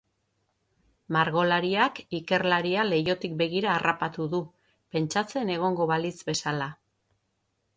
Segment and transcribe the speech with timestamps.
[1.17, 4.41] Margolariak ikerlaria leihotik begira harrapatu du,
[4.97, 6.73] pentsatzen egongo balitz bezala.